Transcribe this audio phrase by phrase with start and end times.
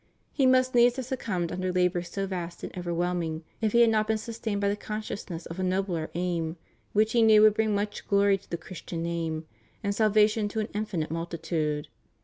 [0.31, 4.07] He must needs have succumbed under labors so vast and overwhelming if he had not
[4.07, 6.57] been sustained by the consciousness of a nobler aim,
[6.91, 9.45] which he knew would bring much glory to the Christian name,
[9.83, 11.87] and salvation to an infinite multitude.